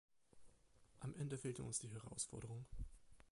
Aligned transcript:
Am 1.01 1.13
Ende 1.13 1.37
fehlte 1.37 1.61
uns 1.61 1.77
die 1.79 1.89
Herausforderung. 1.91 2.65